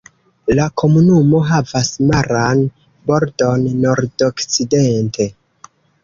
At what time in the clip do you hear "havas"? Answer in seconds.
1.49-1.91